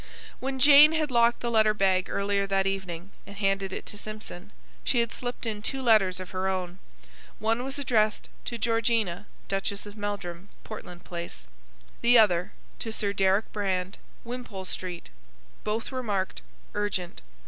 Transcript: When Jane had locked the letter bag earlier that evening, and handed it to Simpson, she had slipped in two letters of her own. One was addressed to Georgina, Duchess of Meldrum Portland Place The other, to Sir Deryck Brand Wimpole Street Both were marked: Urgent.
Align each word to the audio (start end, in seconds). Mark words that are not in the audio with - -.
When 0.39 0.57
Jane 0.57 0.93
had 0.93 1.11
locked 1.11 1.41
the 1.41 1.51
letter 1.51 1.75
bag 1.75 2.09
earlier 2.09 2.47
that 2.47 2.65
evening, 2.65 3.11
and 3.27 3.35
handed 3.37 3.71
it 3.71 3.85
to 3.85 3.99
Simpson, 3.99 4.51
she 4.83 4.99
had 4.99 5.11
slipped 5.11 5.45
in 5.45 5.61
two 5.61 5.79
letters 5.79 6.19
of 6.19 6.31
her 6.31 6.47
own. 6.47 6.79
One 7.37 7.63
was 7.63 7.77
addressed 7.77 8.27
to 8.45 8.57
Georgina, 8.57 9.27
Duchess 9.47 9.85
of 9.85 9.95
Meldrum 9.95 10.49
Portland 10.63 11.03
Place 11.05 11.47
The 12.01 12.17
other, 12.17 12.51
to 12.79 12.91
Sir 12.91 13.13
Deryck 13.13 13.51
Brand 13.53 13.99
Wimpole 14.23 14.65
Street 14.65 15.09
Both 15.63 15.91
were 15.91 16.01
marked: 16.01 16.41
Urgent. 16.73 17.21